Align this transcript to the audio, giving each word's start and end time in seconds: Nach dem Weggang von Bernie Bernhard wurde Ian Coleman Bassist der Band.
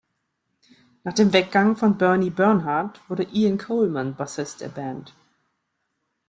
Nach 1.03 1.13
dem 1.13 1.31
Weggang 1.31 1.75
von 1.75 1.95
Bernie 1.99 2.31
Bernhard 2.31 3.07
wurde 3.07 3.21
Ian 3.31 3.59
Coleman 3.59 4.15
Bassist 4.15 4.61
der 4.61 4.69
Band. 4.69 5.13